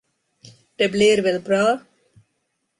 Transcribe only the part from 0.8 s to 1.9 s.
blir väl bra?